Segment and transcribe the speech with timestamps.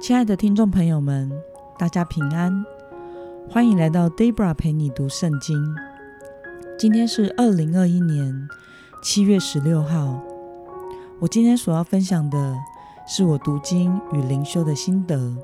[0.00, 1.30] 亲爱的听众朋友们，
[1.78, 2.64] 大家平安，
[3.50, 5.62] 欢迎来到 Debra 陪你读圣经。
[6.78, 8.48] 今天是二零二一年
[9.02, 10.18] 七月十六号。
[11.18, 12.56] 我今天所要分享的
[13.06, 15.36] 是我读经与灵修的心得。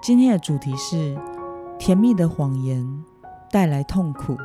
[0.00, 1.18] 今天的主题是
[1.80, 3.04] 甜蜜的谎言
[3.50, 4.36] 带来痛苦。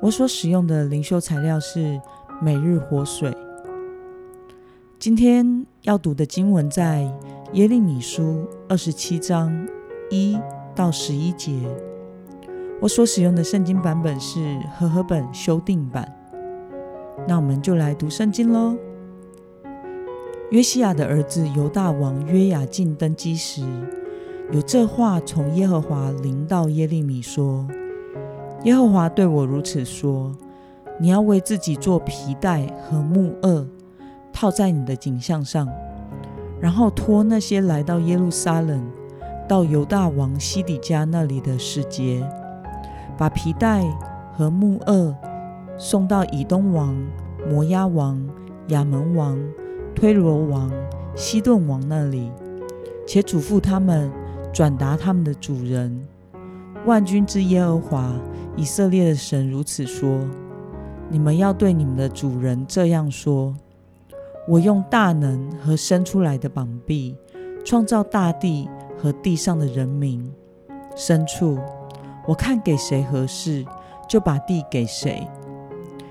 [0.00, 2.00] 我所使用的灵修材料是
[2.40, 3.36] 每日活水。
[4.96, 7.12] 今天要读的经文在
[7.52, 9.66] 耶利米书二十七章
[10.10, 10.36] 一
[10.74, 11.52] 到十一节。
[12.80, 16.12] 我所使用的圣经版本是和合本修订版。
[17.26, 18.76] 那我们就来读圣经喽。
[20.50, 23.62] 约西亚的儿子犹大王约雅敬登基时，
[24.52, 27.66] 有这话从耶和华临到耶利米说
[28.64, 30.32] ：“耶和华对我如此说：
[31.00, 33.66] 你要为自己做皮带和木轭。”
[34.32, 35.66] 套在你的颈项上，
[36.66, 38.84] 然后托那些来到耶路撒冷、
[39.48, 42.28] 到犹大王西底家那里的使节，
[43.16, 43.84] 把皮带
[44.36, 45.14] 和木轭
[45.78, 46.96] 送到以东王、
[47.48, 48.20] 摩押王、
[48.70, 49.38] 亚扪王、
[49.94, 50.72] 推罗王、
[51.14, 52.32] 西顿王那里，
[53.06, 54.10] 且嘱咐他们
[54.52, 56.04] 转达他们的主人。
[56.84, 58.12] 万军之耶和华
[58.56, 60.18] 以色列的神如此说：
[61.08, 63.54] 你们要对你们的主人这样说。
[64.48, 67.16] 我用大能和伸出来的膀臂，
[67.64, 70.32] 创造大地和地上的人民、
[70.96, 71.58] 牲畜。
[72.26, 73.64] 我看给谁合适，
[74.08, 75.26] 就把地给谁。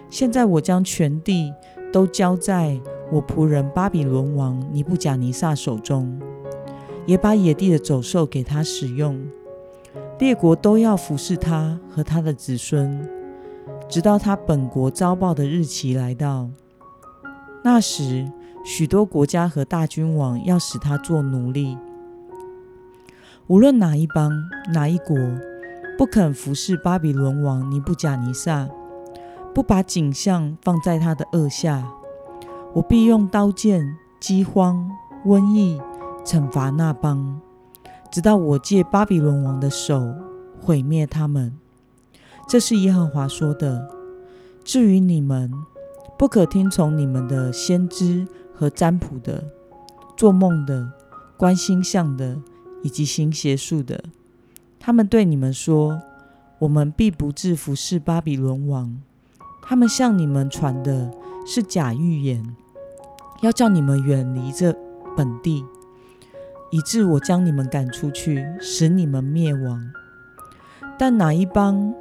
[0.10, 1.54] 现在我将全地
[1.92, 2.80] 都交在
[3.12, 6.20] 我仆人巴比伦王尼布甲尼撒手中，
[7.06, 9.26] 也把野地的走兽给他使用。
[10.20, 13.06] 列国都要服侍他和他的子孙，
[13.90, 16.50] 直到他本国遭报的日期来到。
[17.68, 18.32] 那时，
[18.64, 21.76] 许多国家和大君王要使他做奴隶。
[23.48, 24.32] 无论哪一邦、
[24.72, 25.18] 哪一国，
[25.98, 28.70] 不肯服侍巴比伦王尼布甲尼撒，
[29.52, 31.92] 不把景象放在他的轭下，
[32.76, 34.88] 我必用刀剑、饥荒、
[35.26, 35.82] 瘟疫
[36.24, 37.42] 惩罚那邦，
[38.12, 40.14] 直到我借巴比伦王的手
[40.62, 41.58] 毁灭他们。
[42.48, 43.90] 这是耶和华说的。
[44.64, 45.52] 至于你们，
[46.18, 49.44] 不可听从你们的先知和占卜的、
[50.16, 50.92] 做梦的、
[51.38, 52.38] 观星象的，
[52.84, 54.04] 以及行邪术的。
[54.80, 56.02] 他们对你们说
[56.60, 59.02] ：“我们必不制服侍巴比伦王。”
[59.68, 61.12] 他们向你们传的
[61.46, 62.56] 是假预言，
[63.42, 64.74] 要叫你们远离这
[65.18, 65.66] 本地，
[66.70, 69.92] 以致我将你们赶出去，使你们灭亡。
[71.00, 71.94] 但哪一帮，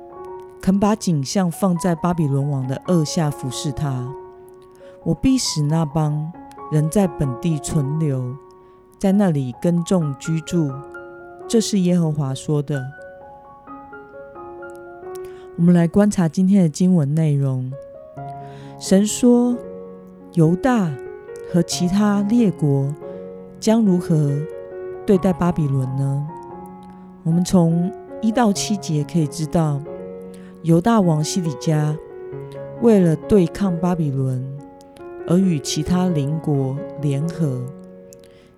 [0.65, 4.09] 肯把景象放在巴比伦王的轭下服侍他，
[5.03, 6.33] 我必使那邦
[6.73, 8.35] 人在本地存留，
[8.99, 10.73] 在那里耕种居住。
[11.47, 12.83] 这是耶和华说的。
[15.59, 17.71] 我们来观察今天的经文内容。
[18.79, 19.55] 神说，
[20.33, 20.91] 犹大
[21.53, 22.91] 和其他列国
[23.61, 24.33] 将如何
[25.05, 26.27] 对待巴比伦呢？
[27.23, 27.93] 我们从
[28.23, 29.79] 一到七节可以知道。
[30.65, 31.95] 犹大王西底家
[32.81, 34.43] 为了对抗巴比伦，
[35.29, 37.61] 而与其他邻国联合，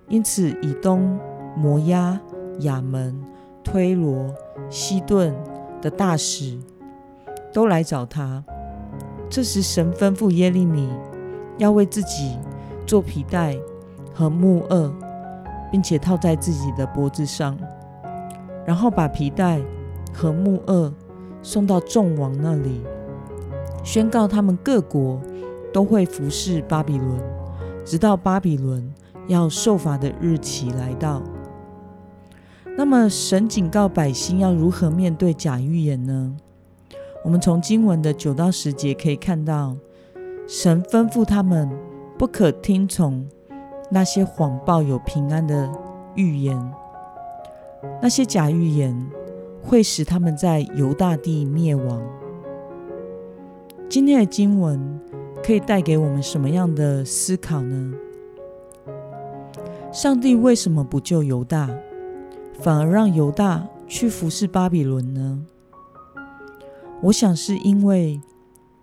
[0.07, 1.19] 因此以东、
[1.57, 2.17] 摩押、
[2.59, 3.13] 亚门、
[3.61, 4.33] 推罗、
[4.69, 5.35] 西顿
[5.81, 6.57] 的大使
[7.51, 8.41] 都来找他。
[9.29, 10.89] 这时，神吩咐耶利米
[11.57, 12.37] 要为自己
[12.85, 13.53] 做皮带
[14.13, 14.89] 和木轭，
[15.69, 17.57] 并且套在自己的脖子上，
[18.65, 19.59] 然后把皮带
[20.13, 20.93] 和木轭。
[21.41, 22.81] 送到众王那里，
[23.83, 25.21] 宣告他们各国
[25.73, 27.19] 都会服侍巴比伦，
[27.85, 28.93] 直到巴比伦
[29.27, 31.21] 要受罚的日期来到。
[32.77, 36.35] 那么，神警告百姓要如何面对假预言呢？
[37.23, 39.75] 我们从经文的九到十节可以看到，
[40.47, 41.69] 神吩咐他们
[42.17, 43.27] 不可听从
[43.89, 45.69] 那些谎报有平安的
[46.15, 46.71] 预言，
[48.01, 48.95] 那些假预言。
[49.67, 52.01] 会使他们在犹大地灭亡。
[53.89, 54.97] 今天的经文
[55.43, 57.93] 可以带给我们什么样的思考呢？
[59.91, 61.69] 上帝为什么不救犹大，
[62.61, 65.45] 反而让犹大去服侍巴比伦呢？
[67.01, 68.21] 我想是因为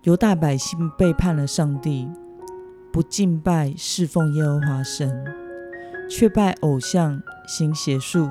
[0.03, 2.07] 犹大百姓背叛了上帝，
[2.93, 5.25] 不敬拜侍奉耶和华神，
[6.07, 8.29] 却拜偶像，行邪术。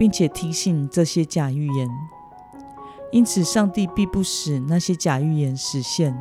[0.00, 1.86] 并且听信这些假预言，
[3.12, 6.16] 因此上帝必不使那些假预言实现。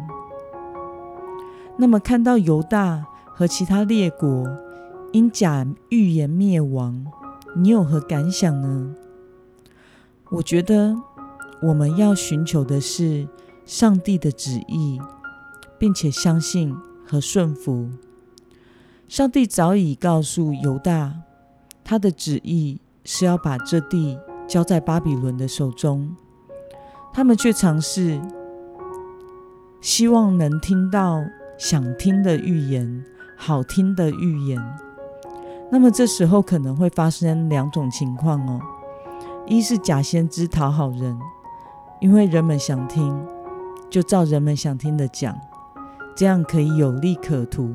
[1.78, 4.46] 那么，看到犹大和其他列国
[5.14, 7.06] 因假预言灭亡，
[7.56, 8.94] 你有何感想呢？
[10.32, 10.98] 我觉得
[11.62, 13.30] 我们要寻求的是
[13.66, 15.00] 上帝的旨意，
[15.78, 16.76] 并且相信
[17.08, 17.90] 和顺服。
[19.08, 21.22] 上帝早已告诉犹大，
[21.86, 26.16] 他的旨意是要把这地交在巴比伦的手中，
[27.12, 28.22] 他们却尝试
[29.82, 31.24] 希望能听到
[31.58, 33.04] 想听的预言，
[33.36, 34.62] 好听的预言。
[35.72, 38.62] 那么这时候可能会发生两种情况哦。
[39.48, 41.20] 一是假先知讨好人，
[42.00, 43.20] 因为人们想听，
[43.90, 45.36] 就照人们想听的讲，
[46.16, 47.74] 这样可以有利可图。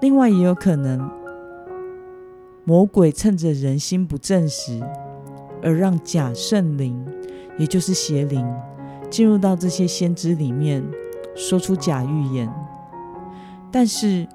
[0.00, 1.10] 另外也有可能，
[2.68, 4.78] 魔鬼趁着人心不正时，
[5.62, 7.02] 而让假圣灵，
[7.56, 8.46] 也就是邪灵，
[9.08, 10.84] 进入到这些先知里面，
[11.34, 12.46] 说出假预言。
[13.72, 14.28] 但是，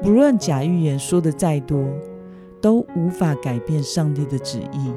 [0.00, 1.84] 不论假预言说的再多，
[2.60, 4.92] 都无法改变上帝的旨意。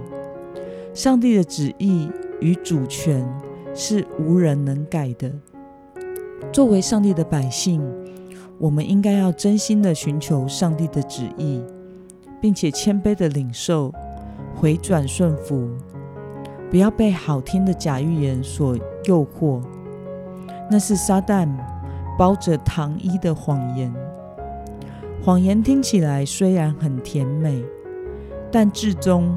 [0.94, 2.08] 上帝的旨意
[2.42, 3.28] 与主权
[3.74, 5.32] 是无人能改的。
[6.52, 7.82] 作为上帝的百姓，
[8.60, 11.60] 我们应该要真心的寻求上帝的旨意，
[12.44, 13.90] 并且谦卑的领受，
[14.54, 15.70] 回转顺服，
[16.70, 19.62] 不要被好听的假预言所诱惑。
[20.70, 21.48] 那是撒旦
[22.20, 23.94] 包着糖衣的谎言。
[25.24, 27.64] 谎言听起来虽然很甜美，
[28.52, 29.34] 但至终。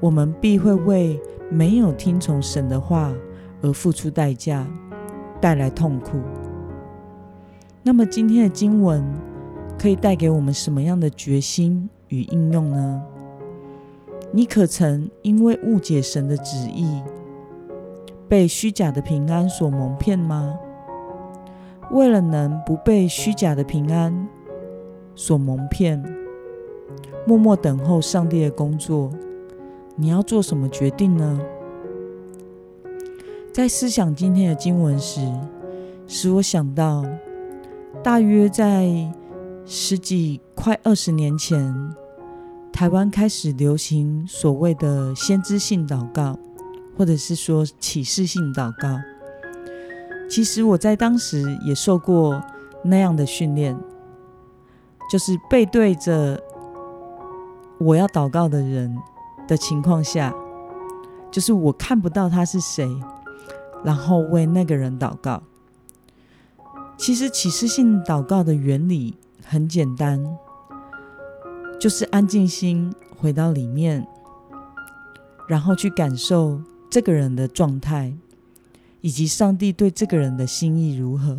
[0.00, 1.20] 我们必会为
[1.50, 3.12] 没有听从神的话
[3.60, 4.66] 而付出代价，
[5.38, 6.18] 带来痛苦。
[7.82, 9.04] 那么今天的经文
[9.78, 13.02] 可以带给我们什么样的决心与应用呢？
[14.32, 17.02] 你可曾因为误解神的旨意，
[18.28, 20.58] 被虚假的平安所蒙骗吗？
[21.90, 24.28] 为了能不被虚假的平安
[25.14, 26.02] 所蒙骗，
[27.26, 29.10] 默默等候上帝的工作。
[29.96, 31.40] 你要做什么决定呢？
[33.54, 35.26] 在思想今天的经文时，
[36.06, 37.04] 使我想到，
[38.02, 39.12] 大约在
[39.64, 41.74] 十几快二十年前，
[42.82, 46.36] 台湾开始流行所谓的先知性祷告，
[46.98, 48.98] 或者是说启示性祷告。
[50.28, 52.42] 其实我在当时也受过
[52.82, 53.78] 那样的训练，
[55.08, 56.42] 就是背对着
[57.78, 58.98] 我要祷告的人。
[59.46, 60.34] 的情况下，
[61.30, 62.88] 就是我看不到他是谁，
[63.84, 65.40] 然后为那个人祷告。
[66.96, 69.14] 其实启示性祷告的原理
[69.44, 70.36] 很简单，
[71.82, 74.06] 就是安静心回到里面，
[75.48, 78.14] 然后去感受这个人的状态，
[79.00, 81.36] 以及上帝对这个人的心意如何，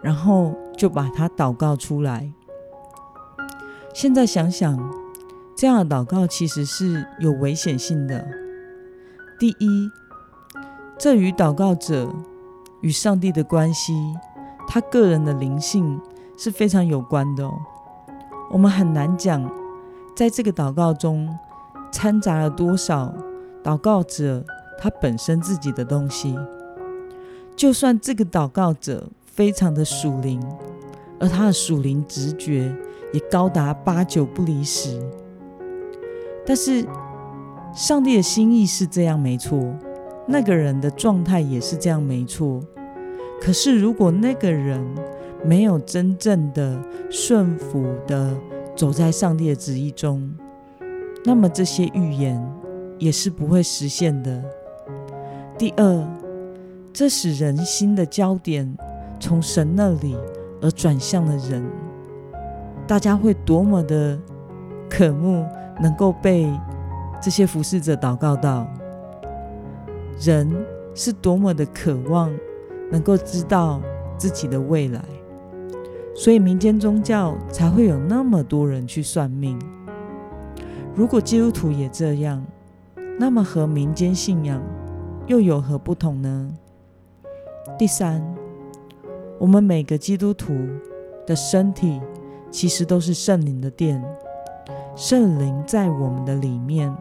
[0.00, 2.32] 然后就把他祷告出来。
[3.92, 4.98] 现在想想。
[5.54, 8.24] 这样的祷告其实是有危险性的。
[9.40, 9.90] 第一，
[10.96, 12.14] 这与祷告者
[12.80, 13.92] 与上帝的关系，
[14.68, 16.00] 他个人的灵性
[16.38, 17.52] 是非常有关的哦。
[18.50, 19.48] 我们很难讲，
[20.16, 21.28] 在这个祷告中
[21.92, 23.14] 掺杂了多少
[23.62, 24.44] 祷告者
[24.78, 26.36] 他本身自己的东西。
[27.54, 30.40] 就算这个祷告者非常的属灵，
[31.18, 32.74] 而他的属灵直觉
[33.12, 35.00] 也高达八九不离十。
[36.46, 36.86] 但是，
[37.74, 39.60] 上帝的心意是这样没错，
[40.26, 42.62] 那个人的状态也是这样没错。
[43.40, 44.82] 可是，如果那个人
[45.44, 46.80] 没有真正的
[47.10, 48.36] 顺服的
[48.76, 50.34] 走在上帝的旨意中，
[51.24, 52.42] 那么这些预言
[52.98, 54.42] 也是不会实现的。
[55.56, 56.08] 第二，
[56.92, 58.76] 这使人心的焦点
[59.20, 60.16] 从神那里
[60.60, 61.64] 而转向了人，
[62.86, 64.18] 大家会多么的
[64.88, 65.44] 渴慕。
[65.80, 66.52] 能够被
[67.22, 68.66] 这些服侍者祷告到，
[70.18, 70.52] 人
[70.92, 72.36] 是多么的渴望
[72.90, 73.80] 能够知道
[74.16, 75.00] 自己的未来，
[76.18, 79.56] 所以民间宗教才会有那么多人去算命。
[80.92, 82.44] 如果基督徒也这样，
[83.20, 84.60] 那么和民间信仰
[85.28, 86.50] 又有何不同呢？
[87.78, 88.20] 第三，
[89.38, 90.52] 我们每个基督徒
[91.24, 92.00] 的身体
[92.50, 94.04] 其实都是圣灵的殿。
[94.96, 96.92] 圣灵在我们的里面，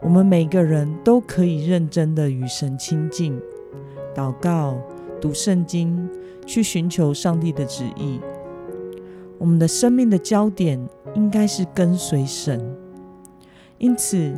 [0.00, 3.36] 我们每个人都可以认真的与神亲近、
[4.14, 4.76] 祷告、
[5.20, 6.08] 读圣经，
[6.46, 8.20] 去寻求上帝的旨意。
[9.38, 12.76] 我们的生命的焦点应该是跟随神。
[13.78, 14.34] 因此，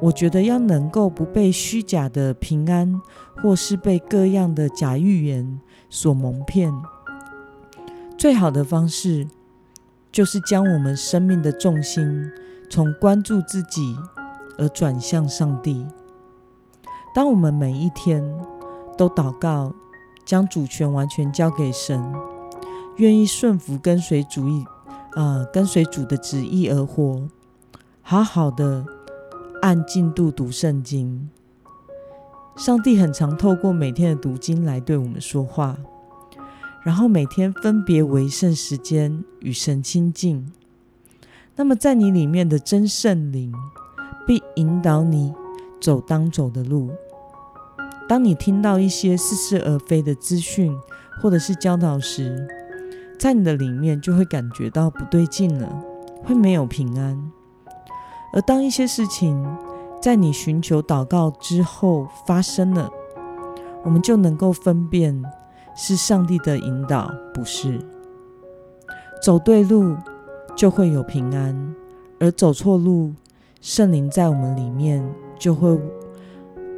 [0.00, 3.00] 我觉得要能够不被虚假的平安，
[3.42, 6.72] 或是被各样的假预言所蒙骗，
[8.16, 9.26] 最好的方式。
[10.10, 12.32] 就是将我们生命的重心
[12.70, 13.94] 从关注自己
[14.56, 15.86] 而转向上帝。
[17.14, 18.24] 当我们每一天
[18.96, 19.72] 都祷告，
[20.28, 22.12] 将主权完全交给神，
[22.98, 24.62] 愿意顺服跟随主意，
[25.16, 27.26] 呃，跟随主的旨意而活，
[28.02, 28.84] 好好的
[29.62, 31.30] 按进度读圣经。
[32.56, 35.78] 上帝很常透过每天的读经来对我们说话，
[36.82, 40.52] 然后每天分别为圣时间与神亲近。
[41.56, 43.50] 那么在你里面的真圣灵
[44.26, 45.32] 必引导你
[45.80, 46.90] 走当走的路。
[48.08, 50.74] 当你听到一些似是而非的资讯
[51.20, 52.48] 或者是教导时，
[53.18, 55.68] 在你的里面就会感觉到不对劲了，
[56.24, 57.30] 会没有平安。
[58.32, 59.44] 而当一些事情
[60.00, 62.88] 在你寻求祷告之后发生了，
[63.84, 65.22] 我们就能够分辨
[65.76, 67.78] 是上帝的引导，不是。
[69.22, 69.96] 走对路
[70.56, 71.74] 就会有平安，
[72.20, 73.12] 而走错路，
[73.60, 75.04] 圣灵在我们里面
[75.38, 75.78] 就会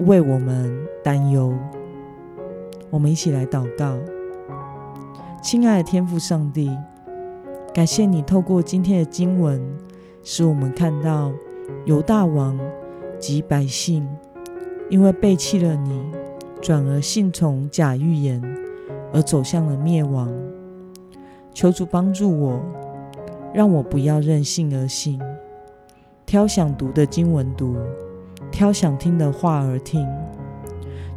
[0.06, 1.52] 为我们担忧，
[2.88, 3.98] 我们一起来祷告。
[5.42, 6.74] 亲爱的天父上帝，
[7.74, 9.60] 感谢你透过今天的经文，
[10.22, 11.30] 使我们看到
[11.84, 12.58] 犹大王
[13.18, 14.08] 及百姓
[14.88, 16.10] 因为背弃了你，
[16.62, 18.42] 转而信从假预言，
[19.12, 20.32] 而走向了灭亡。
[21.52, 22.58] 求主帮助我，
[23.52, 25.20] 让我不要任性而行，
[26.24, 27.76] 挑想读的经文读。
[28.60, 30.06] 挑想听的话而听，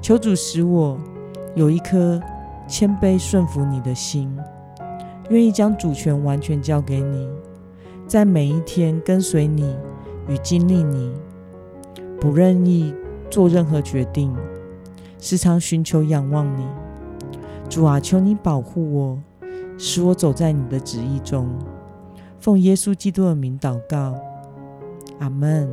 [0.02, 0.98] 求主使我
[1.56, 2.18] 有一颗
[2.70, 4.34] 谦卑顺服你的心，
[5.30, 7.28] 愿意将主权完全交给你，
[8.08, 9.76] 在每一天跟随你
[10.30, 11.12] 与经历你，
[12.18, 12.96] 不任意
[13.30, 14.34] 做任何决定，
[15.20, 16.66] 时常寻求仰望你。
[17.70, 19.20] 主啊，求你保护我，
[19.78, 21.50] 使我走在你的旨意中。
[22.40, 24.16] 奉耶稣基督的名祷告，
[25.20, 25.70] 阿门。